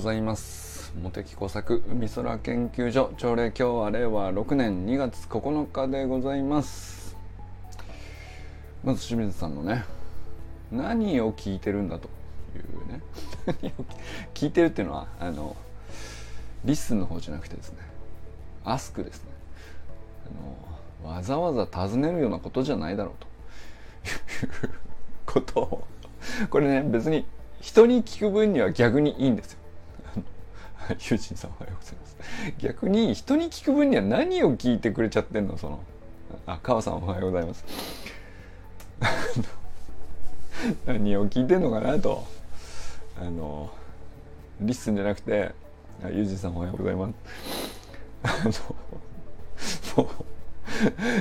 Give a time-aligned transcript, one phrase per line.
[0.00, 0.92] ざいます。
[0.96, 7.14] 茂木工作海空研究所朝礼今日は令和6年2月9日でございます。
[8.82, 9.84] まず清水さんのね
[10.72, 12.08] 何を聞いてるんだと
[12.56, 13.02] いうね。
[13.44, 13.84] 何 を
[14.32, 15.54] 聞いてるっていうのはあの
[16.64, 17.78] listen の方じゃなくてですね
[18.64, 19.30] ask ですね。
[21.04, 23.26] あのわざわざ尋ねるようなことじゃないだろうと。
[23.26, 24.72] い う
[25.26, 25.84] ことを。
[26.48, 27.26] これね別に
[27.60, 29.59] 人に聞く分には逆にいいんですよ。
[30.90, 32.16] ユージンさんおはようございます。
[32.58, 35.56] 逆に人に聞く分には何を聞いてくれちゃってんの？
[35.56, 35.80] その。
[36.46, 37.64] あ、川さんおはようございます。
[40.86, 42.24] 何を聞いてんのかなと。
[43.20, 43.70] あの、
[44.60, 45.54] listen じゃなくて、
[46.04, 47.14] あユージンさんおはようございます。
[48.22, 48.28] あ
[49.96, 50.10] の、も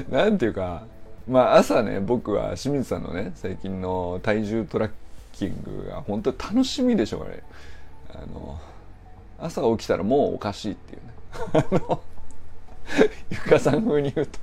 [0.09, 0.85] う、なんていうか、
[1.27, 4.91] まあ朝ね、僕は清水さんのね、最近の体重トラッ
[5.31, 7.43] キングが本当に楽しみでしょうね。
[8.13, 8.59] あの、
[9.41, 11.13] 朝起きたらもうおかしいっていうね。
[11.53, 12.01] あの、
[13.29, 14.39] ゆかさん風に言うと、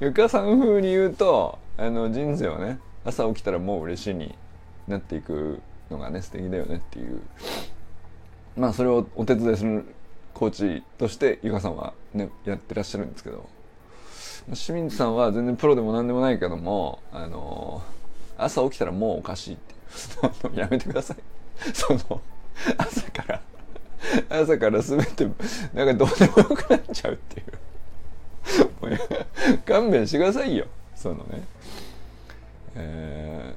[0.00, 4.34] ゆかさん風に言うと、あの、人生はね、朝起きたらもう嬉しいに
[4.88, 5.60] なっていく
[5.90, 7.20] のがね、素敵だよねっていう。
[8.56, 9.84] まあ、それをお手伝いする
[10.32, 13.48] コーチとしてゆかさんはね、やってらっしゃるんですけど、
[14.54, 17.82] 清水さんは全然プロでも何でもないけども、あの、
[18.38, 19.74] 朝起きたらもうおかしいって。
[20.58, 21.16] やめてください。
[21.72, 22.20] その、
[22.78, 23.40] 朝から
[24.28, 25.24] 朝から全て、
[25.74, 27.46] なんかどうでもよくなっちゃうっていう。
[29.66, 30.66] 勘弁してくださいよ。
[30.94, 31.42] そのね。
[32.76, 33.54] え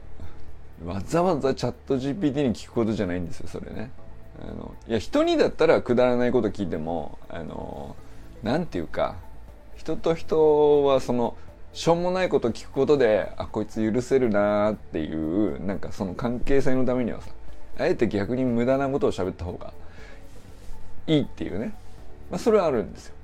[0.83, 3.91] ー、わざわざチャット GPT に聞くことじゃないんですよ、それね。
[4.41, 7.95] あの、いや、人にだったらくだらないこと聞いても、あの、
[8.43, 9.15] なんていうか、
[9.75, 11.35] 人と人はその、
[11.73, 17.29] しょうもないこと聞くことで、あ、こいつ許せるなーっていう、なんかその関係性のためにはさ、
[17.77, 19.73] あえて逆に無駄なことを喋った方が
[21.09, 21.73] いいっていうね、
[22.29, 23.15] まあ、それはあるんですよ。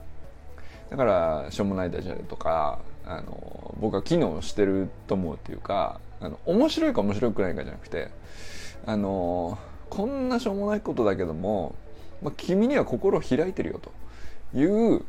[0.90, 8.10] だからしょうもないダジャレとかあの僕は機能してると思うっていうかあの面白いか面白くないかじゃなくて
[8.86, 9.58] あの
[9.90, 11.76] こんなしょうもないことだけども、
[12.24, 13.92] まあ、君には心を開いてるよと
[14.58, 15.06] いう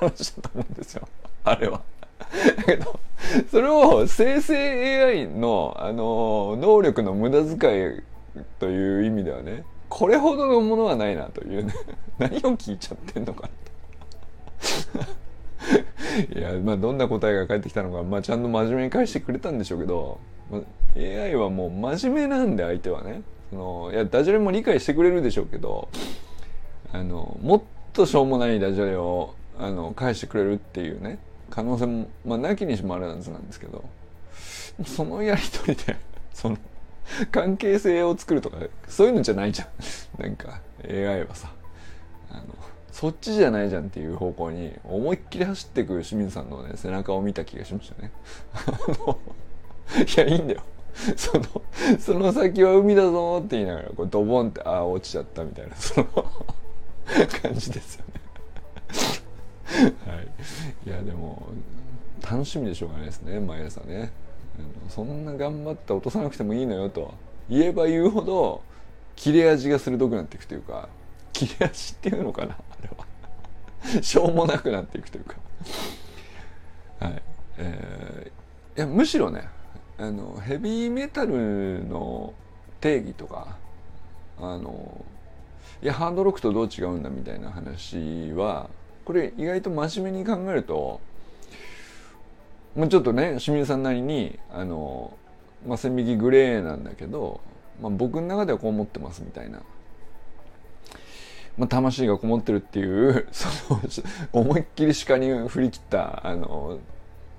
[0.00, 1.08] 話だと思うんですよ。
[1.44, 1.80] あれは。
[2.56, 3.00] だけど
[3.50, 8.02] それを生成 AI のあの能力の無駄遣い
[8.58, 11.74] という意味ではねこれほどのものはないなというね。
[12.18, 13.48] 何を聞いちゃってんのか。
[14.58, 20.18] と いやまあどんな答えが返ってきたのか、まあ、ちゃんと真面目に返してくれたんでしょうけど、
[20.50, 20.62] まあ、
[20.98, 23.22] AI はもう真面目なんで相手はね。
[23.50, 25.88] そのいやダジャレも理解してくれるでしょうけど。
[26.90, 27.62] あのもっ
[27.92, 31.18] としょうもないダジャレをあの返してくれるっていうね。
[31.50, 33.84] 可能性も、まあ、なきにしもあるはずなんですけど。
[34.86, 35.96] そのやり取りで
[36.32, 36.56] その
[37.32, 39.68] 関係性を作るとかそういうのじゃないじゃん。
[40.22, 41.52] なんか AI はさ。
[42.30, 42.44] あの
[42.92, 48.10] そっちじゃないじゃんっていう方向に思いっきり走っていく清水さんのね背中を見た気がしましたね。
[48.52, 48.64] あ
[49.06, 49.18] の
[49.96, 50.62] いやいいんだよ。
[51.16, 51.44] その
[51.98, 56.06] その先は海だぞって言いながらこうドボンってああ落ちちゃったみたいなその
[57.40, 58.20] 感じですよね。
[60.06, 60.28] はい。
[60.88, 61.52] いやでも
[62.20, 64.10] 楽しみでしょうがないですね毎朝ね。
[64.88, 67.14] そんな頑張って落とさなくてもいいのよと。
[67.48, 68.62] 言えば言うほど
[69.16, 70.88] 切れ味が鋭くなっていくというか
[71.32, 74.02] 切れ味っていうのかなあれは。
[74.02, 75.36] しょうもなくなっていくというか。
[77.00, 77.22] はい。
[77.58, 79.48] えー、いやむしろね
[79.98, 82.32] あのヘビーメタルの
[82.80, 83.56] 定義とか
[84.38, 85.04] あの
[85.82, 88.70] いやハードロックとどう違うんだみたいな話は
[89.04, 91.00] これ意外と真面目に考えると
[92.76, 95.16] まあ、ちょっとね清水さんなりにあの、
[95.66, 97.40] まあ、線引きグレーなんだけど、
[97.80, 99.62] まあ、僕の中ではこう思ってますみたいな、
[101.56, 103.80] まあ、魂がこもってるっていうその
[104.32, 106.78] 思いっきり鹿に振り切ったあの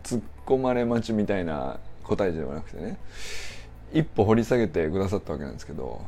[0.04, 2.98] 突っ込まれ待ちみたいな答えではなくてね。
[3.94, 6.02] 一歩掘り下げてくださったわけなんですけど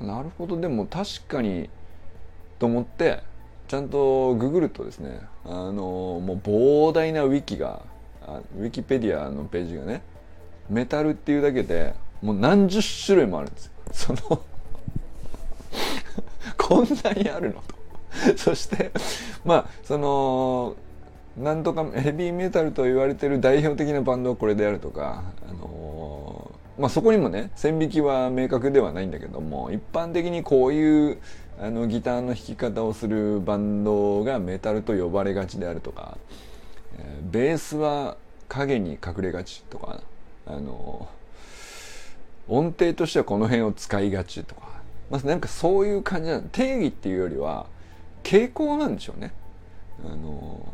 [0.00, 1.68] なるほどでも確かに
[2.58, 3.22] と思って
[3.68, 5.72] ちゃんとググるとですねあの
[6.22, 7.82] もう膨大なウィキが
[8.58, 10.02] ウィキペディアのページがね
[10.68, 13.72] メタルっていうだけでもう何十種類もあるんですよ。
[13.92, 14.18] その
[16.56, 17.74] こんなにあるのと。
[18.36, 18.90] そして
[19.44, 20.76] まあその
[21.36, 31.18] なんとかヘビーメタルと言われてる代表的なバンドはこれであるとか、あのー、まあ、そこにもね線引きは明確ではないんだけども一般的にこういう
[31.60, 36.18] あのギターの弾き方をするバンドがメタルと呼ばれがちであるとか
[37.30, 38.16] ベースは
[38.48, 40.00] 影に隠れがちとか
[40.46, 41.08] あの
[42.48, 44.74] 音程としてはこの辺を使いがちとか。
[45.10, 47.66] まあ、なんかそういう感じな定義っていうよりは
[48.22, 49.32] 傾向なんでしょうね。
[50.04, 50.66] あの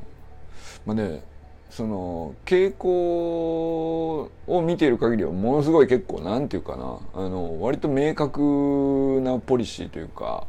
[0.87, 1.23] まあね
[1.69, 6.99] その傾向を見ている限りはものすごい結構なんていうかな。
[7.15, 10.47] あの割と明確なポリシーというか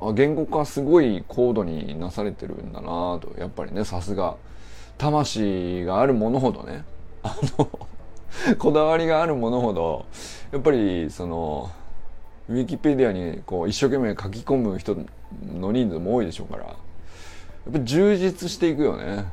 [0.00, 3.34] あ言語化すごい高度になされてるんだなと。
[3.38, 4.36] やっぱりねさすが。
[4.98, 6.84] 魂があるものほどね。
[7.22, 7.68] あの
[8.58, 10.04] こだわりがあるものほど
[10.52, 11.70] やっぱりその
[12.48, 14.96] ウィキペディアにこう一生懸命書き込む人
[15.58, 16.72] の人数も多いでしょうからや
[17.70, 19.24] っぱ充実していくよね。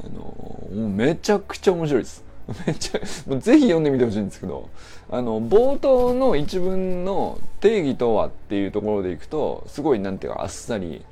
[0.00, 2.23] あのもうめちゃくちゃ面白いです。
[2.66, 4.68] めっちゃもうぜひ読んでみてほしいんですけど
[5.10, 11.04] あの冒頭の一文の定義とはっていうところでいくとすごいなんていうかあっさり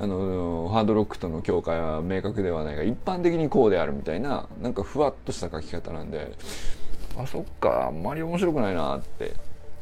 [0.00, 6.32] あのハードロックとの境界は明確ではないが一般的にこうであるみたいななんかふわっとした書き方なんで
[7.18, 9.34] あそっかあんまり面白くないなって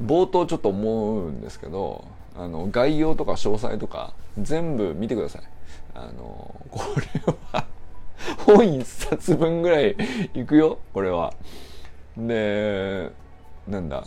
[0.02, 2.04] 冒頭ちょっと思うんですけど
[2.34, 5.42] あの概要とか詳細とか全部見てください。
[5.94, 7.22] あのこれ
[7.52, 7.64] は
[8.38, 9.96] 本一冊分ぐらい
[10.34, 11.32] いくよこれは。
[12.16, 13.10] で
[13.68, 14.04] なんだ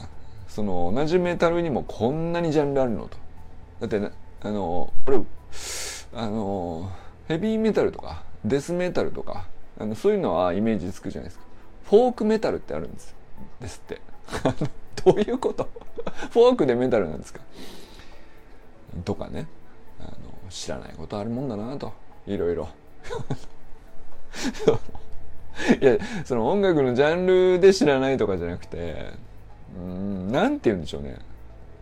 [0.47, 3.17] その同じメタルにもこんなにジャンルあるのと。
[3.81, 4.11] だって
[4.41, 5.19] あのこれ
[6.13, 6.91] あの
[7.27, 9.47] ヘビーメタルとかデスメタルとか
[9.79, 11.45] あのそういうのはイメージつくじゃないですか。
[11.83, 13.15] フォークメタルってあるんです
[13.59, 14.01] ですって。
[15.05, 15.69] どういうこと？
[16.31, 17.41] フォークでメタルなんですか？
[19.05, 19.47] とかね。
[19.99, 20.11] あの
[20.49, 21.93] 知らないことあるもんだなと。
[22.25, 22.69] いろいろ。
[25.81, 29.13] いやその音楽のジャンルで知らないとかじゃなくて
[29.77, 31.17] うん何て言うんでしょうね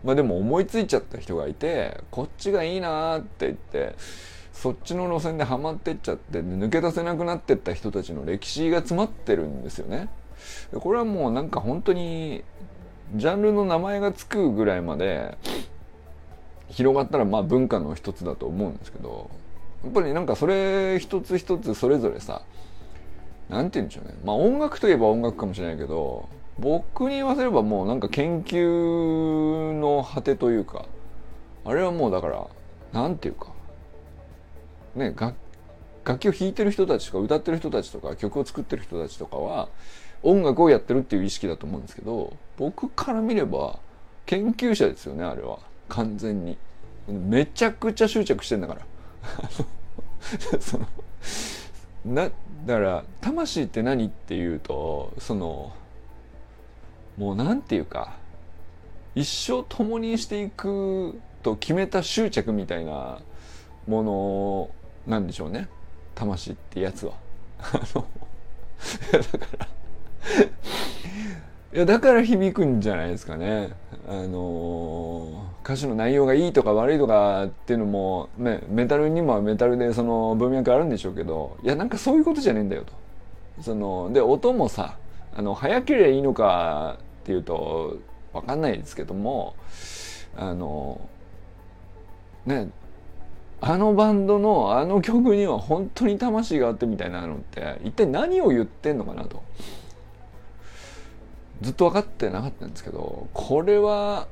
[0.04, 3.94] まあでも思いついちゃった人がいてこっちがいいなって言って
[4.52, 10.08] そっちの路線でハマってっちゃって抜け出せなくなってった人たちの歴史が詰まってるんですよね。
[10.74, 12.42] これはもうなんか本当に
[13.14, 15.38] ジャンルの名前がつくぐらいまで
[16.70, 19.30] 広がったらまあ文化の一つだと思うんですけど
[19.84, 22.42] やっぱりなんかそれ一つ一つそれぞれさ
[23.48, 24.14] 何て言うんでしょうね。
[24.24, 26.28] まあ音楽といえば音楽かもしれないけど
[26.58, 30.86] 僕に言わせればもうなんか研究の果てというか
[31.64, 32.46] あれはもうだから
[32.92, 33.52] 何て言うか。
[34.96, 35.34] ね楽
[36.04, 39.68] 楽器を弾いてる人たちとか歌ってる人たちとか曲を作ってる人たちとかは
[40.22, 43.78] 音楽をやってるっていう意識だと思うんですけど僕から見れば
[44.24, 45.58] 研究者ですよねあれは。
[45.88, 46.58] 完全に。
[47.08, 48.82] めちゃくちゃ執着してんだから。
[50.60, 50.86] その
[52.04, 52.30] な
[52.66, 55.72] だから魂って何っていうとその
[57.16, 58.14] もう何て言うか
[59.14, 63.20] 一生共にしていくと決めた執着みたいな
[63.86, 64.70] もの
[65.06, 65.68] なんでしょうね
[66.14, 67.14] 魂ってやつは。
[67.60, 68.06] あの
[69.12, 69.68] だから
[71.70, 73.74] いやだから響くんじゃないですかね。
[74.08, 82.94] あの歌詞の内容がいいとか悪いとかっていうのも、ね、メタルにもメタルでその文脈あるんでしょうけどいやなんかそういうことじゃねえんだよと。
[83.62, 84.96] そので音もさ
[85.36, 87.98] あの早ければいいのかっていうと
[88.32, 89.54] 分かんないですけども
[90.36, 90.98] あの
[92.46, 92.70] ね
[93.60, 99.42] あのバンドのあの曲には本当に魂があってみたいなのって一体何を言ってんのかなと。
[101.60, 104.28] ずっと分かってなかったんですけどこれは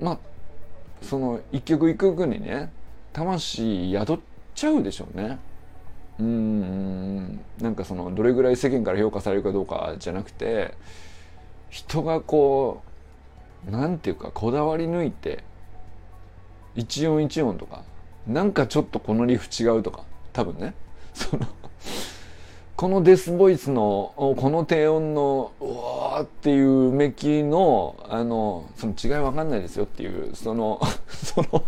[0.00, 0.18] まあ
[1.00, 2.70] その一曲一曲にね
[3.12, 4.18] 魂宿っ
[4.54, 5.38] ちゃうでしょうね。
[6.18, 10.74] うんなんかそのどれぐらい世間から評価されるかどうかじゃなくて
[11.70, 12.82] 人がこ
[13.66, 15.42] うなんていうかこだわり抜いて
[16.74, 17.82] 一音一音とか
[18.26, 20.74] なんかちょっとこのリフ違うとか多分ね
[21.14, 21.46] その
[22.82, 31.64] このデスボイスのこの低音のうわーっていうめきのあのその違いわかんないですよっていうその その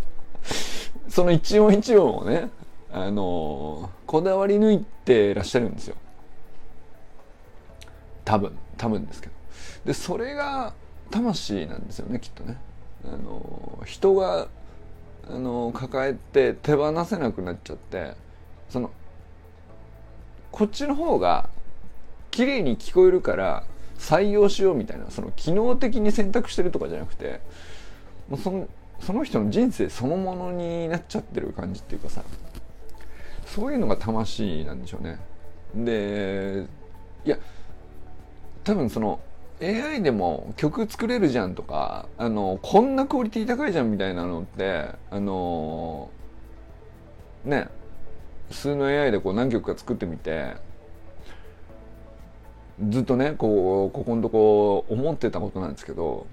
[1.06, 2.50] その一音一音をね
[2.92, 5.94] あのこだわり抜いてらっしゃるんですよ。
[8.24, 9.34] 多分多分ですけど。
[9.84, 10.74] でそれが
[11.12, 12.58] 魂なんですよねきっとね。
[13.04, 14.48] あの人が
[15.30, 18.14] あの抱えて手放せなくなっちゃって
[18.68, 18.90] その
[20.54, 21.48] こっちの方が
[22.30, 23.64] 綺麗に聞こえるから
[23.98, 27.40] 採用しようみたいなその機能的に選択してるとかじゃなくて
[28.28, 28.68] もうその
[29.00, 32.22] その人の人生そのものになっちゃってる感じっていうかさ
[33.46, 35.18] そういうのが魂なんでしょうね。
[35.74, 36.66] で
[37.24, 37.36] いや
[38.62, 39.18] 多分その
[39.60, 46.10] AI でも曲作れるじゃんとかあのこんなクオリティ高いじゃんみたいなのってあの
[47.44, 47.66] ね
[48.50, 50.54] 普通の AI でこう何曲か作ってみて
[52.88, 56.26] ずっとねこうここのとこ思ってたことなんですけど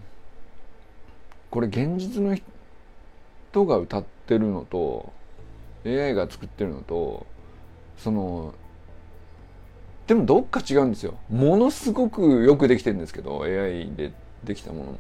[1.49, 2.35] これ現実の
[3.51, 5.11] 人が歌ってるのと
[5.85, 7.25] AI が作ってるのと
[7.97, 8.53] その
[10.07, 11.17] でもどっか違うんですよ。
[11.29, 14.11] ものすごくよくできてるんですけど AI で
[14.43, 14.99] できたものも。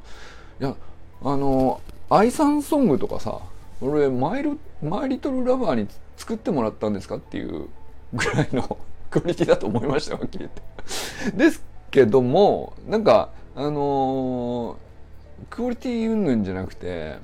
[0.61, 0.75] いや
[1.23, 3.39] あの愛さんソングとかさ
[3.81, 5.87] 俺マイルマイリトルラバーに
[6.21, 7.67] 作ってもらったんですかっていう
[8.13, 8.77] ぐらいの
[9.09, 11.35] クオリティだと思いましたはっきり言って。
[11.35, 14.75] ですけどもなんかあのー、
[15.49, 17.17] クオリティ云々じゃなくて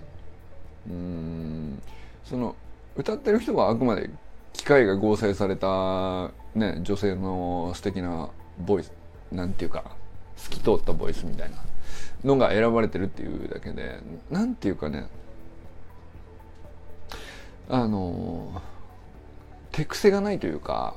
[0.90, 1.82] うん
[2.26, 2.56] その
[2.96, 4.10] 歌ってる人はあくまで
[4.52, 8.30] 機械が合成された、ね、女性の素敵な
[8.66, 8.92] ボイス
[9.32, 9.92] なんていうか
[10.36, 11.58] 透き通ったボイスみたいな
[12.26, 14.00] のが選ばれてるっていうだけで
[14.32, 15.08] なんていうかね
[17.70, 18.62] あの
[19.78, 20.96] 手癖がないというか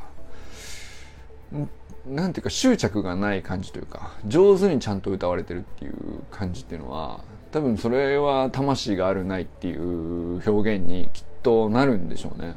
[2.07, 5.95] なんていうか執着がない感じというか上手にちゃんと歌われてるっていう
[6.31, 7.21] 感じっていうのは
[7.53, 12.55] 多分それは魂があるないっていう表現にきっとなるんでしょうね。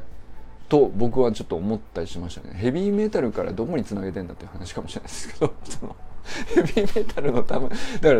[0.70, 2.54] と僕はちょっと思ったりしましたね。
[2.54, 5.96] ヘビーメタルからどこにつなげてんだっていう話かもしれないですけど、 その
[6.54, 7.68] ヘビーメタルのただ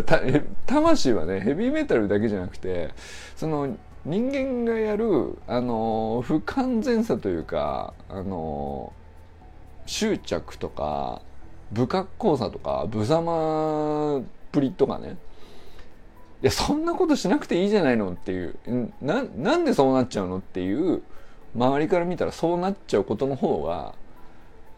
[0.03, 2.91] から魂はね、ヘビーメタルだけじゃなくて、
[3.37, 8.93] その人間がやる、あの、不完全さというか、あの、
[9.87, 11.23] 執着とか、
[11.73, 15.17] 不格好さとか、無様っぷりとかね、
[16.43, 18.55] いやそんなことしなくていいじゃないのっていう。
[19.01, 21.03] ななんでそうなっちゃうのっていう
[21.57, 23.95] 周りから見たらそうなっちゃうことの方が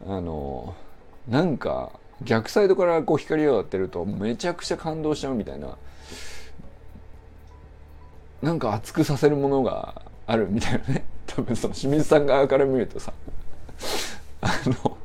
[0.06, 0.76] あの
[1.26, 1.90] なんか
[2.22, 5.76] 逆サイドからこう光を当てるとめちゃくちゃ感動しちゃうみたいな。
[8.46, 11.04] なんか熱くさせるものがあるみたいなね。
[11.26, 13.12] 多分その清水さん側から見るとさ。
[14.40, 14.52] あ
[14.84, 14.96] の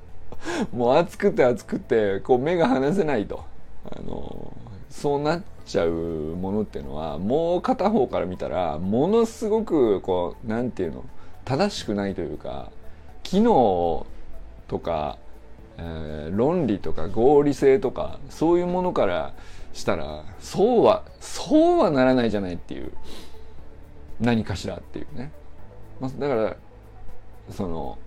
[0.71, 3.43] もう熱くて熱くてこう目が離せないと。
[3.89, 4.53] あの
[4.91, 11.03] そうなっちゃうものっていうのはもう片方から見たらものすごくこう何て言うの
[11.43, 12.69] 正しくないというか
[13.23, 14.05] 機能
[14.67, 15.17] とか、
[15.79, 19.33] えー、論理とか合理性とかそういうものから
[19.73, 22.91] したらそうはそうはならないじゃないっていう。
[24.21, 25.31] 何かしらっていうね、
[25.99, 26.55] まあ、だから
[27.49, 27.97] その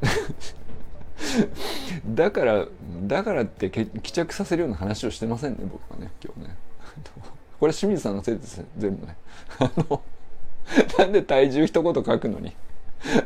[2.06, 2.66] だから
[3.02, 6.56] だからって帰着させるような話をしてませんね僕はね今日ね。
[7.60, 9.16] これ清水さんのせいです全部ね。
[9.58, 10.02] あの
[10.98, 12.54] なんで体重一言書くのに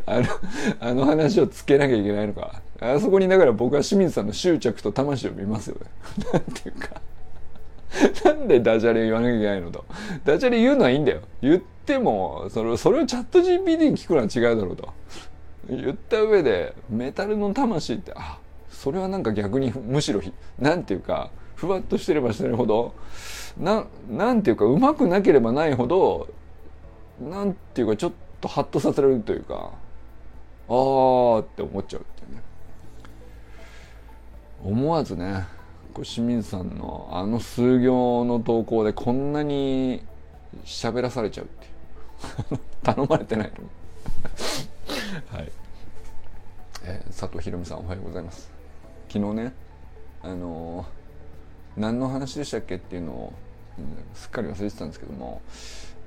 [0.07, 0.27] あの
[0.81, 2.63] あの話をつけなきゃいけないのか。
[2.81, 5.91] あそこにだから僕は清水さんの執着と魂を見ますよね。
[6.33, 7.01] なんていうか。
[8.25, 9.85] なんでダジャレ言わなきゃいけないのと。
[10.25, 11.21] ダジャレ言うのはいいんだよ。
[11.41, 14.89] 言ってもそれそれをチャット GPT に聞くのは違うだろうと。
[15.69, 18.39] 言った上でメタルの魂ってあ
[18.71, 20.21] それはなんか逆にむしろ
[20.59, 22.93] なんていうかふわっとしてればしてるほど
[23.59, 26.29] ななんていうかうまくなければないほど
[27.21, 29.71] なんていうかちょっとハッとさせられるというか
[30.69, 32.43] あーって思っちゃうっていうね。
[34.63, 35.45] 思わずね。
[36.03, 40.03] 清水さんのあの数行の投稿でこんなに
[40.65, 41.75] 喋らされちゃうっていう。
[42.83, 43.71] 頼まれてないのに。
[45.31, 45.53] はい、
[46.85, 48.51] えー、佐藤ひろみさんおはようございます。
[49.09, 49.53] 昨日ね
[50.23, 53.33] あのー、何の話でしたっけっていうのを、
[53.79, 53.85] うん、
[54.15, 55.43] すっかり忘れてたんですけども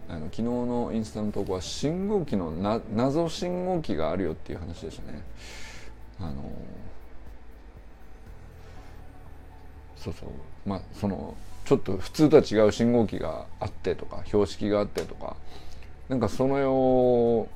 [0.09, 5.21] あの昨日のインスタの投稿は信号機のな謎信号機があるよっていう話でしたね。
[6.19, 6.35] あのー、
[9.97, 10.29] そうそう。
[10.65, 11.35] まあその
[11.65, 15.35] ちょっと普通とは違う信号機があってとか標識があってとか。
[16.09, 17.49] なんかそのよ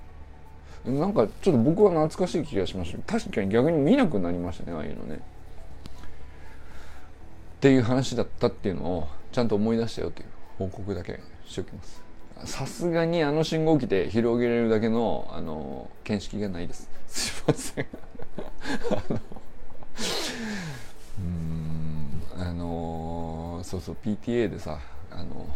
[0.85, 3.13] なんかちょっと僕は懐かしい気がしました。
[3.13, 5.15] 確かに逆に見なくなりましたねああいうのね。
[5.15, 5.19] っ
[7.61, 12.01] ていう話だったっていうのをちゃんと思い出したよっていう報告だけしておきます。
[12.43, 16.89] さすがにあの信号機で広げれるだけのあの見識がないです。
[17.07, 17.85] すいません。
[18.89, 19.19] あの
[21.19, 21.60] うん。
[23.71, 24.79] そうそう PTA でさ
[25.11, 25.47] あの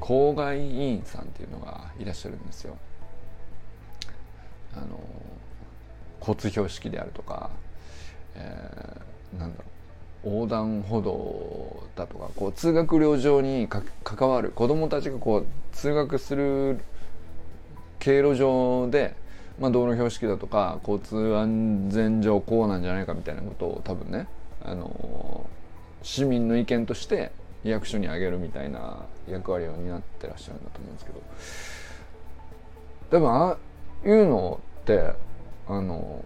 [0.00, 2.78] 公害委員さんっていうのがいらっしゃるんですよ。
[4.74, 4.98] あの
[6.20, 7.50] 交通標識であるとか、
[8.36, 9.64] えー、なんだろ
[10.24, 16.78] う横断歩道だとかこう通学路上に関わる子どもたちがこう通学する
[17.98, 19.14] 経路上で、
[19.60, 24.26] まあ、道路標識だとか交通安全上こうなんじゃないかみたいなことを多分ね、
[24.64, 25.44] あの
[26.02, 27.30] 市民の意見として
[27.64, 31.20] 役所にあげるみたいな役割を担ってらっしゃるんだと思うんですけど
[33.10, 35.12] 多分ああいうのって
[35.68, 36.24] あの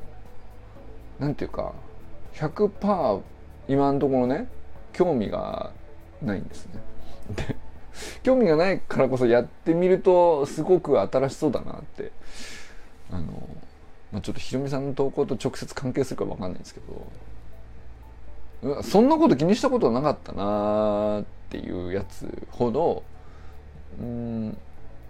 [1.18, 1.72] なんていうか
[2.34, 3.20] 100%
[3.68, 4.48] 今のところね
[4.92, 5.72] 興味が
[6.22, 6.80] ないんですね。
[7.34, 7.56] で
[8.22, 12.12] 興味がないからこそやってみるとすごく新しそうだなって
[13.10, 13.24] あの、
[14.12, 17.06] まあ、ちょっとひろみさんの投稿と直接関係するか分かんないんですけど
[18.82, 23.02] そんなこと気にしたことなかったなーっていうやつほど
[24.00, 24.56] うん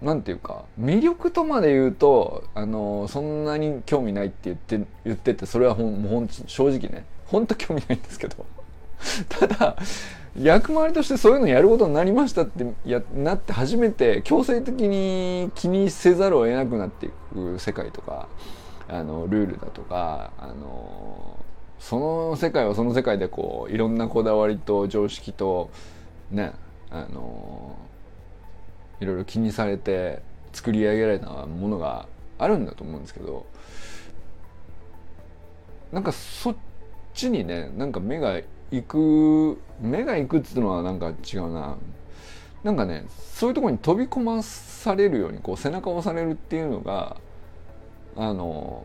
[0.01, 8.45] なんていうか魅力とまで言うとあのそんなに興味ないって言って言っててそれはほんほん正直ねほんと興味ないんですけど。
[9.29, 9.75] ただ
[10.39, 18.27] 役回りとしてそういうのやることになりましたってやなって初めて強制的に気にせざるを得なくなっていく世界とか
[18.87, 21.43] あのルールだとかあの
[21.79, 25.69] その世界はその世界でこういろんなこだわりと常識と
[26.31, 26.53] ね
[26.89, 27.77] あの
[28.99, 30.21] いろいろ気にされて
[30.53, 32.07] 作り上げられたものが
[32.39, 33.45] あるんだと思うんですけど
[35.91, 36.55] なんかそっ
[37.13, 38.41] ちにねなんか目が
[38.71, 41.77] 行く目が行くっつうのはなんか違うな。
[42.63, 47.15] なんかねそういうとこに飛び込まされるようにこう背中を押されるっていうのが
[48.15, 48.83] あの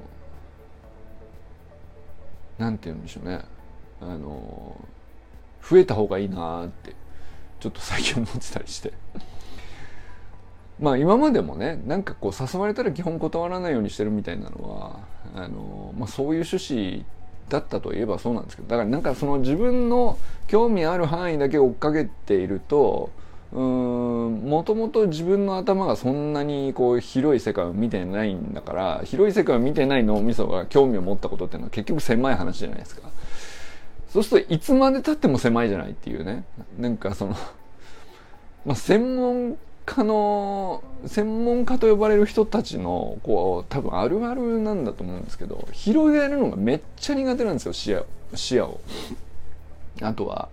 [2.62, 3.40] なんて言うんでしょうね。
[4.00, 4.76] あの
[5.68, 6.94] 増えた方がいいなって
[7.60, 8.92] ちょっと最近思ってたりして。
[10.80, 15.00] まあ今までもねなんかこう誘われたら基本断らないようにしてるみたいなのは
[15.34, 17.04] あの、まあ、そういう趣旨
[17.48, 23.10] だったといえばそうなんですけどだからなんかその自分の興味ある範囲だけ追っかけていると
[23.52, 33.10] もともと自分の頭がそんなにこう広い世界を見てないんだから広い世界を見てない脳みそが興味を持ったことっていうのは結局狭い話じゃないですか。
[34.08, 36.44] そうするといつまでたっても狭いじゃないっていうね
[36.78, 37.36] なんかその
[38.64, 48.04] まあ専門家の専門家と呼ばれる人たちのこう多分あるあるなんだと思うんですけど広げるのがめっちゃ苦手なんですよ視野
[48.34, 48.80] 視野を。
[50.00, 50.48] あとは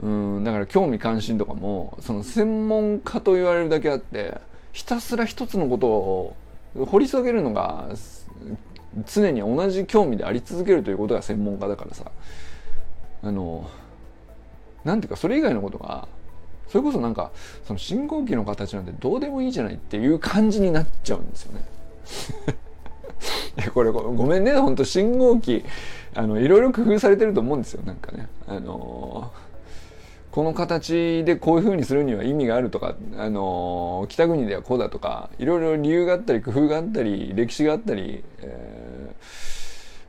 [0.00, 4.40] うんだから興味関心とかもその専門家と言われるだけあって
[4.72, 6.36] ひたすら一つのことを
[6.86, 7.90] 掘り下げるのが
[9.06, 12.10] 常に同じ興味であり続けるということが専門家だからさ
[13.22, 13.68] あの
[14.84, 16.08] なんていうかそれ以外のことが
[16.68, 17.30] それこそなんか
[17.66, 21.64] その信号機の形なんてどうでもいいじゃないっていう感じになっちゃうんですよね。
[23.74, 25.64] これごめんね本当信号機
[26.14, 28.26] あのいろいろ工夫されてると思うんですよなんかね。
[28.48, 29.30] あの
[30.32, 39.14] この形でこういう風にするには意味があるとか、あの北国ではこうだとかいろいろ理由があったり工夫があったり歴史があったり、え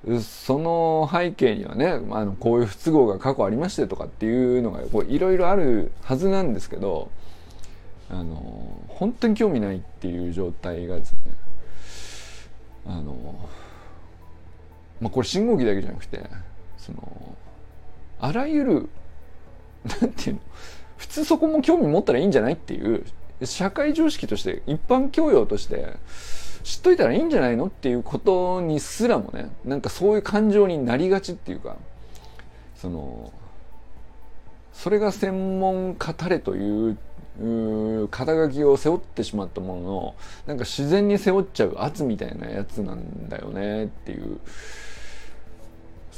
[0.07, 7.11] ー、その背景にはねあのこういう不都合が過去ありましてとかっていうのがいろいろあるはずなんですけど、
[8.09, 11.19] あの本当に興味ないっていう状態がですね
[12.85, 13.49] あの
[15.01, 16.23] まあこれ信号機だけじゃなくて
[16.77, 17.35] その
[18.21, 18.89] あらゆる
[20.01, 20.41] なんていうの。
[20.97, 23.03] 普通そこも興味持ったらいいんじゃないっていう
[23.43, 25.97] 社会常識として一般教養として
[26.63, 31.75] 知っといたらいいんじゃないのっていうことにすらもねなんかそういう感情になりがちっていうか
[32.77, 33.33] その
[34.71, 36.97] それが専門家たれという
[38.09, 40.15] 肩書きを背負ってしまったものの
[40.45, 44.39] なんか自然に背負っちゃう圧みたいなやつなんだよねっていう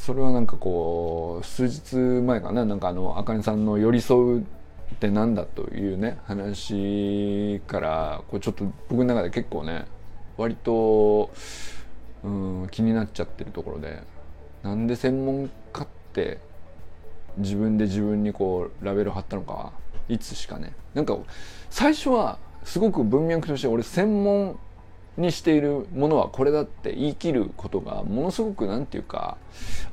[0.06, 4.44] それはなんかこう数日前かななんかあのあかねさんの寄り添うっ
[5.00, 9.88] てなんだというね話からこうちょっと僕の中で結構ね
[10.38, 11.32] 割と
[12.24, 14.04] うん気になっちゃってるところで
[14.62, 16.38] なんで専門家って
[17.38, 19.74] 自分で自分にこうラベル貼ったのか
[20.08, 20.76] いつしかね。
[20.94, 21.18] なんか
[21.72, 24.60] 最初はすごく文脈として俺専門
[25.18, 29.38] にしているものはこれだって言い切ることがものすごく何て言うか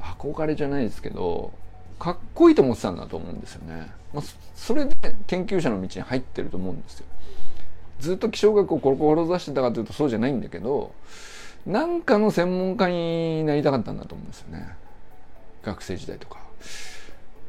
[0.01, 1.53] 憧れじゃないですけど
[1.99, 3.93] かっこいいと思ってたんだと思うんですよね。
[4.13, 4.25] まあ、
[4.57, 4.95] それで
[5.29, 7.07] 研究者の道に入ってると思うんですよ。
[8.01, 10.93] ずっと気象学を志してたかというとそうじゃないんだけど
[11.65, 14.75] 何かの専門家になりたかったんだと思うんですよね。
[15.63, 16.41] 学生時代とか。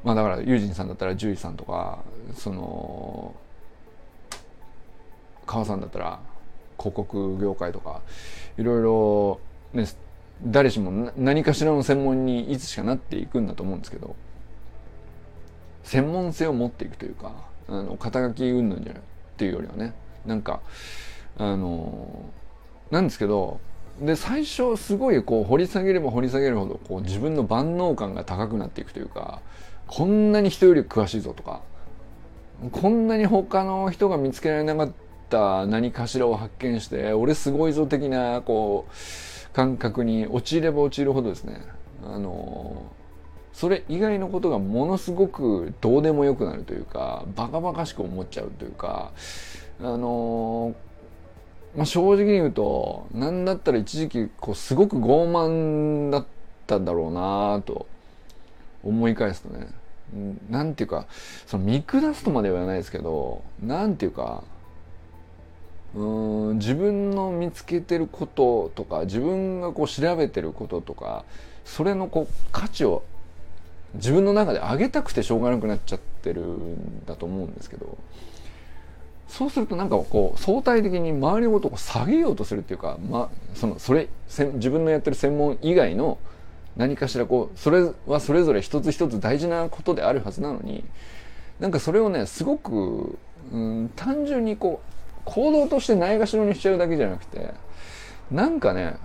[0.03, 2.03] まあだからユージンさんだったら獣医さんとか
[2.35, 3.33] その
[5.47, 6.19] 川さんだったら
[6.77, 8.01] 広告業界とか
[8.57, 9.39] いろいろ
[9.73, 9.87] ね
[10.45, 14.15] 誰しも何かしらの専門にいつしかなっていくんだと思うんですけど
[15.83, 17.33] 専門性を持っていくというか
[17.67, 19.05] あの肩書き云々じゃないっ
[19.37, 19.93] ていうよりはね
[20.25, 20.61] なんか
[21.37, 22.25] あの
[22.91, 23.59] なんですけど
[24.01, 29.41] で最初すごいこう掘り下げれば掘り下げるほどこう自分の万能感が高くなっていくというか
[29.87, 31.61] こんなに人より詳しいぞとか
[32.71, 34.93] こんなに他の人が見つけられなかった
[35.33, 41.61] た何かしらを発見して俺すごいぞ的なこう感覚に陥れば陥るほどですね。
[42.05, 42.91] あの
[43.53, 49.11] それ以外のことがものすごくどうでもよくなるというかバカバカしく思っちゃうというか
[49.79, 50.75] あの、
[51.75, 56.25] まあ、正直に言うと何だったら一時期こうすごく傲慢だっ
[56.65, 57.85] たんだろうなと
[58.83, 59.67] 思い返すとね。
[60.49, 61.07] なんていうか
[61.47, 64.43] その見下すとまでは言わないですけどなんていうか
[65.95, 71.23] うん自分の見つけてることとか自分がこう調べてることとか
[71.65, 73.03] それのこう価値を
[73.95, 77.97] 自分の中で上げたくてしょうがなくなっちゃってるんだと思うんですけど
[79.27, 84.07] そうするとなんかこう相対的に周りのことを下げようとするっていうか、ま、そのそれ
[84.55, 86.17] 自分のやってる専門以外の
[86.75, 90.83] 何かしらこうそれはそれぞれ一つ一つ大事なことであるはずなのに
[91.59, 93.17] なんかそれをねすごく、
[93.51, 94.92] うん、単純にこう
[95.25, 97.53] 行動としてないがしろにしちゃうだけじゃなくて
[98.31, 98.97] なんかね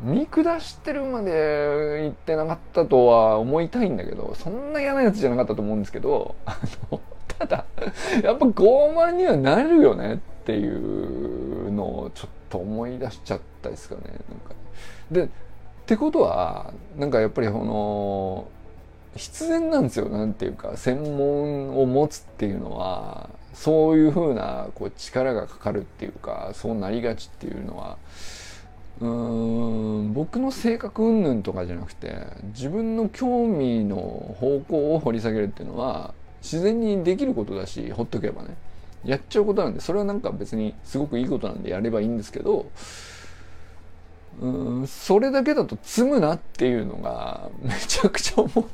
[0.00, 6.34] 見下してるまで言ってなかったとは思いたいんだけどそんな嫌なやつじゃなかったと思うんですけど
[7.38, 7.64] ただ
[8.22, 14.54] やっぱ傲慢にはなるよねっていうのをちょっと思い出しちゃったですかねなんか。
[15.10, 15.28] でっ
[15.86, 18.48] てことはなんかやっぱりこの
[19.16, 27.98] 必然なんですよなんていうか専門を持つっていうのはそういうふうなこう力がかかるっていうかそうなりがちっていうのは
[29.00, 32.14] うーん僕の性格云々とかじゃなくて
[32.54, 38.56] 自分の興味の方向を掘り下げるっていうのは自然にできることだしほっとけばね。
[39.04, 42.66] やっちゃうことなんでそれはなんか別にすごくいいことなんでやればいいんですけど
[44.40, 48.68] うんそれだけだと積むなっていうのがめちゃくちゃ思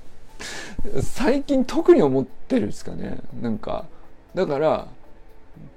[1.02, 3.18] 最近特に思ってるんですかね。
[3.40, 3.86] なんか
[4.34, 4.88] だから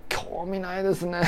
[0.10, 1.22] 興味ないですね。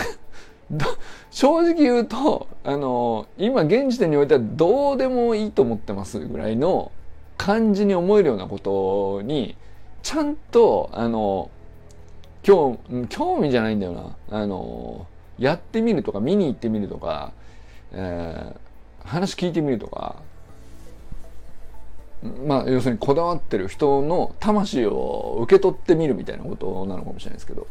[1.30, 6.92] 正直言うとあの今現時点においてはどうでもいいと思ってますぐらいの
[7.38, 9.56] 感じに思えるようなことに
[10.02, 11.50] ちゃんとあの
[12.42, 12.78] 興
[13.10, 14.16] 興味じゃないんだよな。
[14.30, 15.08] あの
[15.40, 17.34] やってみるとか見に行ってみるとか、
[17.92, 20.18] えー、話聞いてみるとか
[22.46, 27.68] まあ要するにこだわってる人の魂を受け取ってみるみたいなことなのかもしれないですけど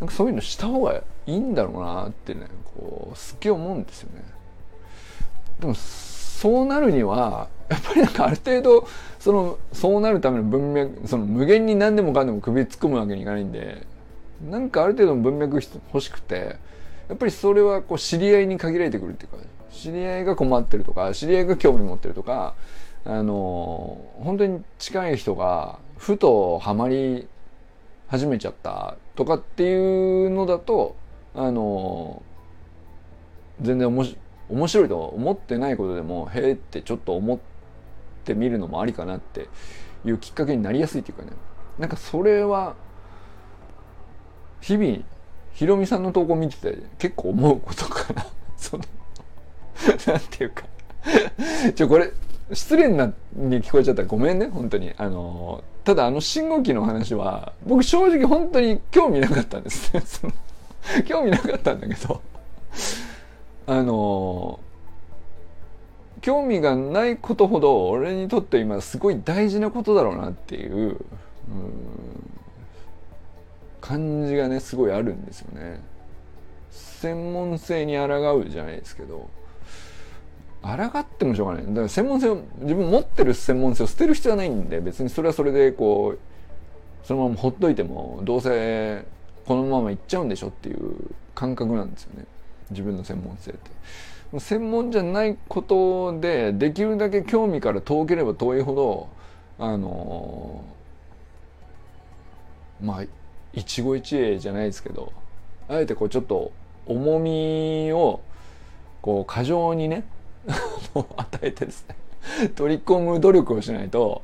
[0.00, 4.24] なんかそういうのした方がいいんだろうなってねこうすっげえ思うんですよね。
[5.60, 13.86] でもそうなるにはやっぱりなんかある程度そのそうなるための文脈その無限に何でもかんでも首突っ込むわけにいかないんで
[14.50, 16.56] なんかある程度の文脈欲しくて
[17.08, 19.38] やっぱりそれはこう知り合いに限られてくるっていうか
[19.72, 22.54] 知り合いが困ってるとか知り合いが興味持ってるとか
[23.06, 27.28] あの本当に近い人がふとハマり
[28.08, 30.96] 始めちゃったとかっていうのだと
[31.34, 32.22] あの
[33.60, 37.38] 全然面白いと思ってないことでもへえってちょっと思っ
[38.24, 39.48] てみるのもありかなって
[40.04, 41.32] いうきっかけになりやすいっていうかね。
[41.78, 42.76] なんかそれは
[44.60, 44.98] 日々
[45.52, 48.26] ひろみさんの投稿見てて結構思うことかな。
[48.56, 48.84] その
[50.06, 50.64] なんていうか。
[51.74, 52.12] ちょこれ
[52.52, 54.46] 失礼なに聞こえちゃったらごめんね。
[54.46, 54.92] 本当に。
[54.96, 59.92] あのただあの信号機の話は僕正直本当に興味なかったんです。
[61.06, 62.20] 興味なかったんだけど。
[63.66, 64.60] あの
[66.20, 70.98] 興味がないことほど俺にとって今すごい大事なことだろうなっていう
[73.80, 75.80] 感じがねすごいあるんですよね。
[76.70, 79.28] 専門性に抗うじゃないですけど。
[80.64, 89.04] 抗ってもしょうがないだから専門性を自分持ってる専門性を捨てる必要はないんで別にそれはそれでこうそのままほっといてもどうせ
[89.44, 92.24] このままいっちゃうんでしょっていう感覚なんですよね
[92.70, 93.70] 自分の専門性って。
[94.40, 99.08] 専門じゃないことでできるだけ興味から遠ければ遠いほど
[99.58, 100.64] あの
[102.80, 103.04] まあ
[103.52, 105.12] 一期一会じゃないですけど
[105.68, 106.52] あえてこうちょっと
[106.86, 108.20] 重みを
[109.00, 110.04] こう過剰にね
[110.94, 111.96] を 与えてですね
[112.54, 114.22] 取り込む努力をしないと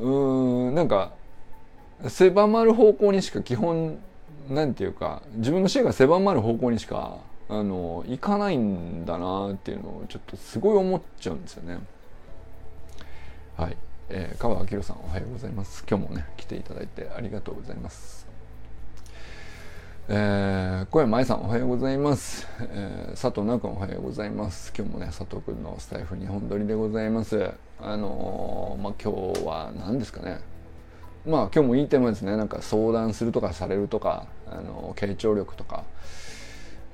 [0.00, 1.12] うーんなんか
[2.08, 3.98] 狭まる方向にしか基本
[4.48, 7.18] なんていうか自分の視野が狭まる方向にしか
[7.48, 11.80] あの行かないんだなっていうのをちょっとすごい思っちゃうんですよね。
[13.56, 13.76] はい、
[14.08, 15.84] えー、川明さんおはようございます。
[15.88, 18.19] 今日もね来ていただいてありがとうございます。
[20.12, 24.72] えー、小山愛さんおはようございます、えー、佐藤直君おはようございます。
[24.76, 27.52] 今日もね佐藤君のスタイフ2本撮りでございます。
[27.80, 30.40] あのー、まあ今日は何ですかね。
[31.24, 32.36] まあ今日もいいテーマですね。
[32.36, 35.84] なんか相談するとかされるとかあの傾聴力とか。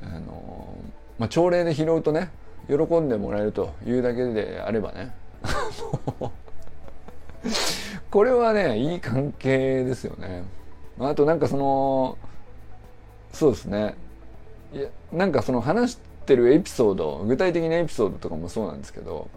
[0.03, 0.77] あの
[1.19, 2.29] まあ朝礼で拾うとね
[2.69, 5.15] 喜んでもらえるというだけであればね。
[8.11, 10.45] これはねいい関係ですよね。
[10.99, 12.19] あとなんかその
[13.37, 13.95] そうですね。
[14.73, 19.29] いやなんかその話してるエピソード具体的なエピソードとかもそうなんですけど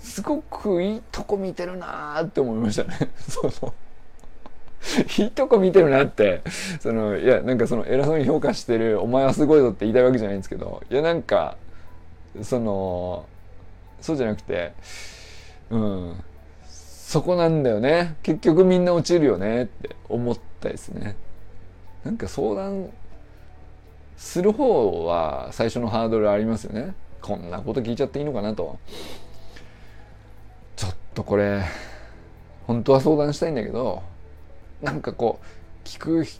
[0.00, 3.10] すごくいいとこ見てるなーって思いましたね。
[3.28, 3.74] その
[5.18, 6.40] いいとこ見てるなって。
[6.80, 11.56] そのいやなんかその偉そうに評価してるお前はすごいぞって言いたいわけじゃないんですけどいやなんか
[12.40, 13.26] その
[14.00, 14.72] そうじゃなくて
[15.70, 16.24] うん
[16.64, 18.16] そこなんだよね。
[18.22, 21.14] 結局みんな落ちるよねって思ったですね。
[22.04, 22.90] なんか相談
[24.22, 26.94] する方は最初のハードルありますよね。
[27.20, 28.78] こんなこと聞いちゃっていいのかなと。
[30.76, 31.64] ちょっとこれ
[32.66, 34.02] 本当は相談したいんだけど
[34.80, 36.38] なんかこう聞く聞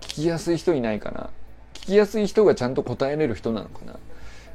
[0.00, 1.30] きやすい人いないかな。
[1.74, 3.96] 聞きやすい人がちゃんと答えれる人なのかな、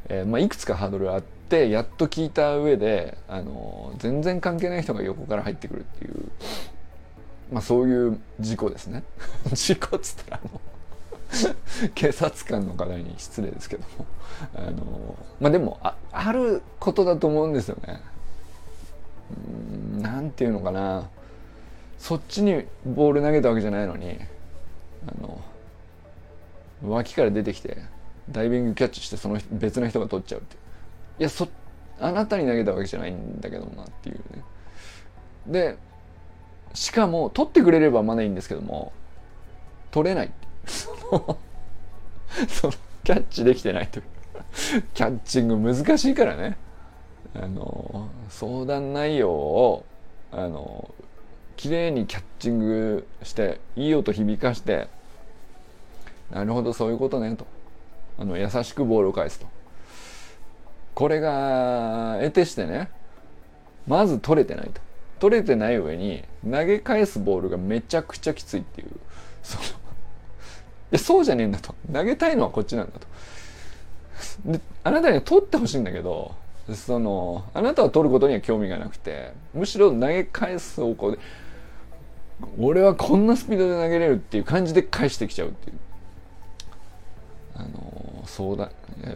[0.10, 6.30] えー、まあ、いくつかハードルあってやっと聞いた上で、あのー、全然関係ない人が横から入ってくるっていう、
[7.52, 9.04] まあ、そういう事故ですね。
[9.54, 10.77] 事故っつったらもう
[11.94, 14.06] 警察官の方に失礼ですけども。
[14.56, 18.00] あの、まあでもああることだと思うんですよね。
[19.96, 21.10] うんなんていうのかな。
[21.98, 24.18] そっちにボール投げたわけじゃないのに
[25.08, 25.42] あの
[26.84, 27.78] 脇から出てきて
[28.30, 30.56] ダイビングキャッチしてその別の人が取っちゃうって
[31.20, 31.48] いやそ
[32.00, 34.44] あなたに投げたわけじゃないんだけどなっていうね。
[35.48, 35.78] で
[36.74, 38.92] しかも取ってくれればまだいいんですけども
[39.90, 40.32] 取れない
[42.48, 44.04] そのキャッチできてないという。
[44.94, 46.58] キャッチング難しいからね。
[47.36, 49.86] あの相談内容を
[50.32, 50.90] あの
[51.56, 54.88] 綺麗にキャッチングしていい音響かして
[56.32, 57.46] なるほどそういうことねと。
[58.20, 59.48] あの優しくボールを返すと。
[60.96, 62.90] これが得てしてね
[63.86, 64.82] まず取れてないと。
[65.20, 68.90] 取れてない上に投げ返すボールがめちゃくちゃきついっていう。
[69.44, 69.87] その
[70.92, 71.76] やそうじゃねえんだと。
[71.92, 73.08] 投げたいのはこっちなんだと。
[74.46, 76.34] であなたには取ってほしいんだけど
[76.74, 81.20] そのあなたは取ることには興味がなくてむしろ投げ返す方向で
[82.60, 85.78] 俺はこんなスピードで投げれるっていう感じで返してきちゃうっていう。
[87.56, 88.72] あのそうだ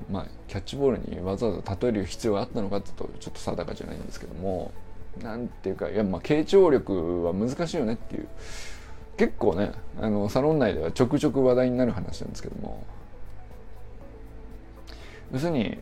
[0.09, 4.71] まあキャッチボールにわざわざ例える必要があったのかってとちょっと定かじゃないんですけども
[5.21, 8.27] なんていうかいやまあ傾聴力は難しいよねっていう。
[9.21, 12.83] 結構ねあのサロン内ではちょくちょく話題になる話なんですけども。
[15.31, 15.77] 要するに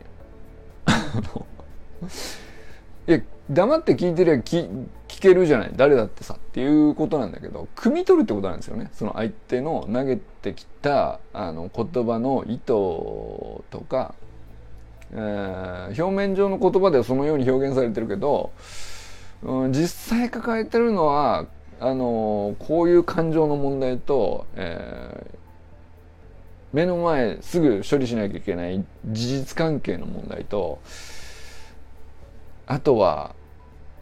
[3.08, 8.90] いや黙って聞いてりゃ聞聞けるじゃない誰だってさっていうことなんだけど汲み取るってことなんですよね。
[8.92, 14.14] その相手の投げてきたあの言葉の意図とか、
[15.12, 18.52] えー、表面上の言葉ではそのように表現されてるけど、
[19.42, 21.46] うん、実際抱えてるのは
[21.80, 25.36] あのこういう感情の問題と、えー、
[26.74, 30.80] 目の前すぐ処理しなきゃいけない事実関係の問題と
[32.66, 33.34] あとは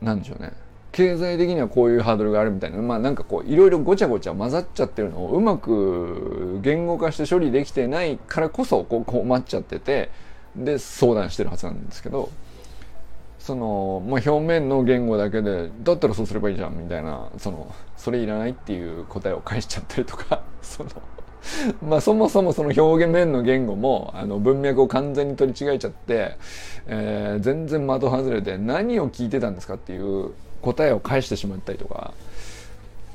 [0.02, 0.52] 何でしょうね。
[0.90, 2.78] 経済的にはこういうハードルがあるみたいな。
[2.78, 10.10] まあなんかこういろいろごちゃごちゃ混ざっちゃってるのをうまく言語化して処理できてないからこそこう困っちゃってて
[10.56, 12.30] で相談してるはずなんですけど
[13.48, 20.90] その、まあ、表面の言語だけでだったらそうすればいいじゃんみたいなそのそれいらないっていう答えを返しちゃったりとか その
[21.80, 26.36] まあそもそもその表現面の言語もあの文脈を完全に取り違えちゃって、
[26.88, 32.12] えー、全然的外れで何を聞いてたんですかっていう答えを返してしまったりとか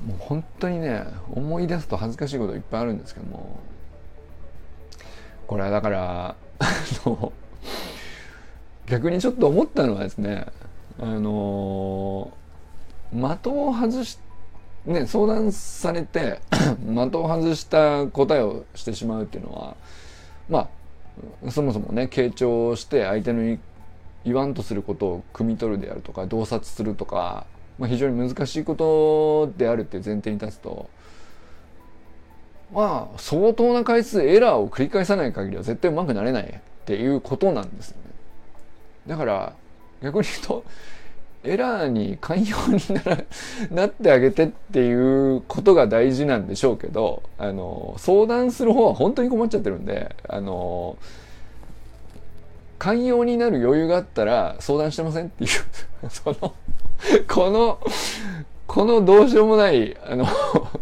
[0.04, 3.60] もう本当にね思い出すと恥ずかしいこといっぱいあるんですけども。
[5.46, 6.65] これはだからあ
[7.06, 7.34] の
[8.88, 10.46] 逆にちょっと思ったのはですね
[11.00, 12.32] あの
[13.12, 14.19] 的を外し
[14.86, 19.76] ね相談されて 的を外した答えをしてしまうっていうのは
[20.50, 20.69] ま
[21.46, 23.58] あそもそもね傾聴して相手の
[24.26, 27.46] 言わんとすることを汲み取るであるとか洞察するとか、
[27.78, 30.89] まあ、非常に難しいことであるっていう前提に立つと
[32.74, 37.98] まあ相当な回数エラーを繰り返さない限りは絶対うまくなれないっていうことなんですよ。
[39.08, 39.54] だから
[40.02, 40.63] 逆に言うと
[41.44, 43.18] エラーに寛容になら
[43.72, 50.98] なってあげてっていうことが大事なんでしょうけどあの相談する方は本当に困っちゃってるんであの
[52.80, 55.50] 寛容になる余裕があったら相談してませんっていう
[56.10, 56.54] その
[57.28, 57.80] この
[58.68, 60.26] このどうしようもないあの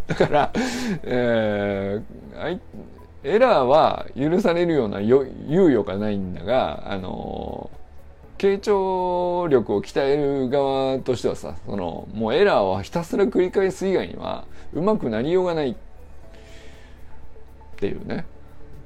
[0.08, 0.52] だから、
[1.04, 2.60] えー、
[3.24, 5.26] エラーは許されるような猶
[5.70, 7.70] 予がないんだがあの
[8.42, 15.72] 傾聴力を鍛える側としてはさそのもうエラーをひたすら繰り返す以外にはうまくなりようがない。
[15.72, 15.76] っ
[17.78, 18.26] ていうね。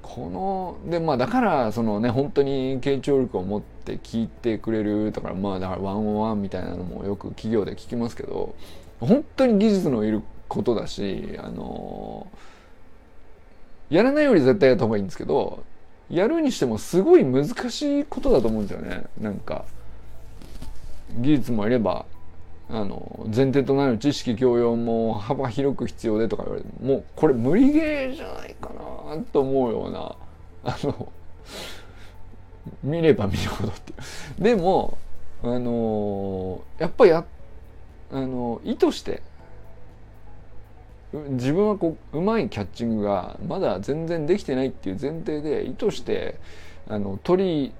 [0.01, 8.55] このでまあだからそのね本当に傾聴力を持って聞いてくれるだからまあだからワンオンワンみたいなのもよく企業で聞きますけど
[8.99, 12.27] 本当に技術のいることだしあの
[13.89, 15.63] やらないより絶対やった方がいいんですけど
[16.09, 19.05] やるにしてもすごい難しいことだと思うんですよね。
[19.19, 19.65] なんか
[21.17, 22.05] 技術もいれば
[22.69, 30.15] あの前提となる知識教養も幅広く必要でとか言われてもうこれ無理ゲーじゃないかなと思うような
[30.63, 31.11] あの
[32.83, 33.95] 見れば見るほどってい
[34.39, 34.43] う。
[34.43, 34.97] でも
[35.43, 37.23] あのやっぱや
[38.11, 39.21] あの意図して
[41.29, 46.39] 自分はこううまいキャッチングがまだ全然できてないっていう前提で意図して
[46.87, 47.73] あの取り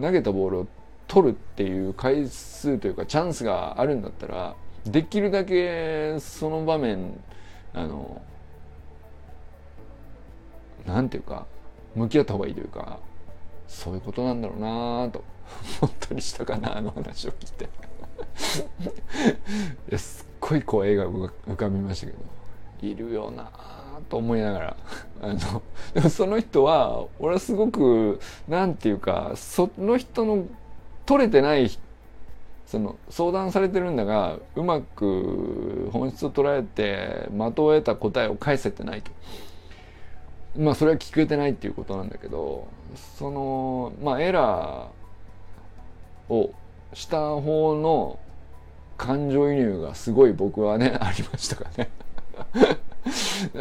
[0.00, 0.66] 投げたボールを
[1.06, 7.20] 取るっていう回数というかチャンスがあるんだったらできるだけその場面
[7.72, 8.20] あの
[10.86, 11.46] なんていうか
[11.94, 12.98] 向き合った方がいいというか
[13.68, 15.24] そういうことなんだろうなと
[15.80, 17.68] 思ったりしたかなあの話を聞いて。
[20.46, 22.18] ごいこう絵が浮かびましたけど
[22.82, 23.50] いるよな
[24.10, 24.76] と思いながら
[25.22, 25.62] あの
[25.94, 30.44] でもその人は俺はすごくなんていうかその人の
[31.06, 31.70] 取れてない
[32.66, 39.10] その相談されてるんだがうまく本質を捉えて的を得た答えを返せてないと。
[40.56, 42.68] まあそれは聞けてないっていうことなんだけど
[43.18, 46.54] そのまあエラーを
[46.92, 48.18] した方の
[49.04, 51.90] 感情移入がすごい僕はねありましたからね。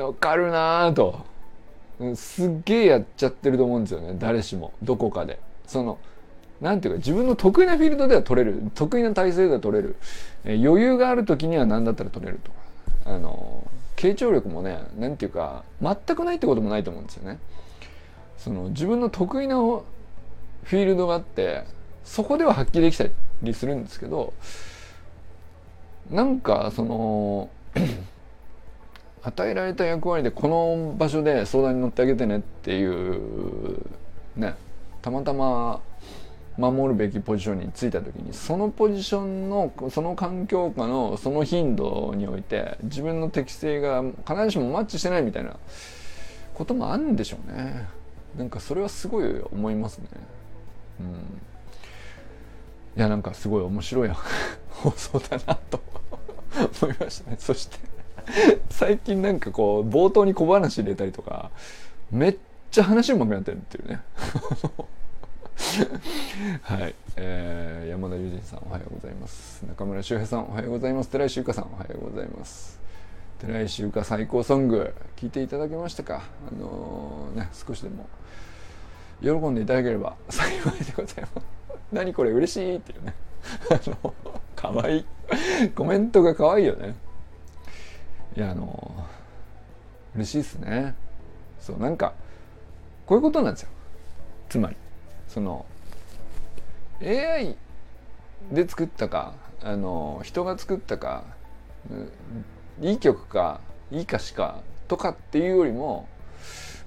[0.01, 1.19] わかるなぁと。
[2.15, 4.15] すっげえやっちゃってると思うんですよね。
[4.17, 4.71] 誰しも。
[4.81, 5.39] どこかで。
[5.67, 5.99] その
[6.61, 8.71] なんていうか自分の得意なフィールドでは取れる。
[8.73, 9.97] 得意な体勢では取れる、
[10.45, 12.51] え余裕がある時には何だったら取れると。
[12.51, 12.57] か
[13.05, 17.37] あの傾聴力もねなんていうか全くないってこともないと思うんですよね。
[18.37, 21.65] その自分の得意なフィールドがあって
[22.05, 23.05] そこでは発揮できた
[23.41, 24.33] りするんですけど
[26.09, 27.49] なんかその
[29.23, 33.79] 与えられた役割でこの場所で相談に乗ってあげてねっていう
[34.35, 34.55] ね
[35.01, 35.81] たまたま
[36.57, 45.55] 守るべきポジションについた時にそのポジションのその環境下のその頻度において自分の適性が必ずしもマッチしてないみたいな
[46.53, 47.87] こともあるんでしょうね。
[48.37, 50.07] なんかそれはすごい思いますね。
[50.99, 51.05] うん。
[52.97, 54.09] いやなんかすごい面白い
[54.69, 55.92] 放送だなと。
[56.81, 57.37] 思いましたね。
[57.39, 57.77] そして
[58.69, 61.51] 最近なんかこう冒頭に小話入れたりとか
[62.11, 62.37] めっ
[62.71, 64.01] ちゃ話うまくなってるっていうね。
[66.63, 69.63] はい、えー、山田裕二さんおはようございます。
[69.67, 71.09] 中村修平さんおはようございます。
[71.09, 72.79] 寺石由香さんおはようございます。
[73.39, 76.23] 寺石由香最高ソング聞いていただけましたか？
[76.51, 78.07] あのー、ね少しでも。
[79.21, 81.45] 喜んでいただければ幸いでございます。
[81.91, 83.13] 何これ嬉しいっていうね。
[83.69, 84.13] あの
[84.63, 84.99] かわい。
[84.99, 85.05] い
[85.75, 86.95] コメントがかわいいよね。
[88.37, 88.93] いやあの
[90.15, 90.95] 嬉しいっすね。
[91.59, 92.13] そうなんか
[93.05, 93.69] こういうことなんですよ。
[94.47, 94.77] つまり
[95.27, 95.65] その
[97.01, 97.57] AI
[98.51, 101.25] で作ったかあの人が作ったか
[102.81, 103.59] いい曲か
[103.91, 106.07] いい歌詞かとかっていうよりも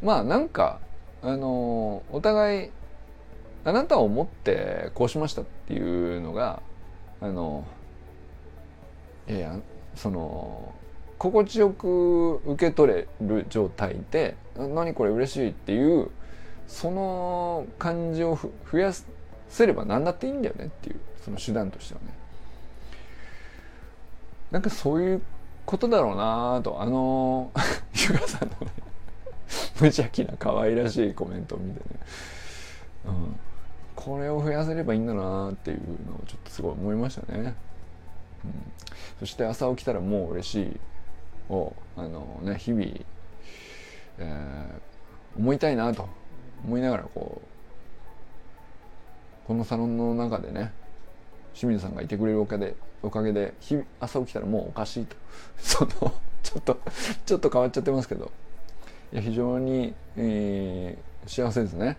[0.03, 0.81] まあなんか
[1.23, 2.71] あのお互い
[3.65, 6.63] あなたを思ってこうしましたっていうのが
[7.21, 7.65] あの
[9.29, 9.59] いや
[9.95, 10.75] その
[11.19, 16.11] 心地よく受け取れる状態で何これ嬉しいっていう
[16.69, 18.39] その感じを
[18.71, 18.93] 増や
[19.49, 22.15] せれば何だっていいんだよねっていうその手段としてはね。
[24.51, 25.23] なんかそういう
[25.65, 27.51] ことだろうなとあの
[27.95, 28.73] ゆかさんのね
[29.81, 31.85] 無邪気な可愛らしいコメントを見てね、
[33.07, 33.41] うん、
[34.07, 35.79] これを増やせればいいんだなっていう
[36.09, 37.55] のをちょっとすごい思いましたね、
[38.45, 38.53] うん、
[39.19, 40.81] そして朝起きたらもう嬉しい。
[41.49, 42.85] をあのね日々、
[44.19, 46.09] えー、思いたいなと
[46.65, 47.41] 思いながらこ
[49.45, 50.73] うこのサロンの中でね
[51.55, 55.17] 清水さんがいてくれるおかげでおかげで日朝起きたらもうおかしいと。
[55.59, 55.91] その
[56.43, 56.81] ちょっと
[57.25, 58.31] ちょっと変わっちゃってますけど。
[59.13, 61.97] いや非常に、えー、幸せですね。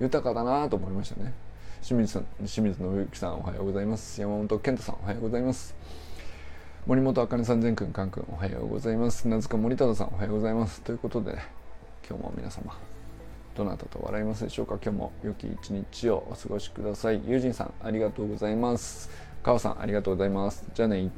[0.00, 1.34] 豊かだなと思いましたね。
[1.86, 4.20] 清水さん、清水信之さんおはようございます。
[4.20, 5.72] 山本健太さんおはようございます。
[6.84, 9.28] 森本あかねさん、全くん、かんくんおはようございます。
[9.28, 10.80] 名塚森忠さんおはようございます。
[10.80, 11.38] ということで、
[12.08, 12.76] 今日も皆様、
[13.54, 14.80] どなたと笑いますでしょうか？
[14.82, 17.22] 今日も良き一日をお過ごしください。
[17.24, 19.08] 友人さん、ありがとうございます。
[19.44, 20.64] 川さん、ありがとうございます。
[20.74, 21.12] じゃあね。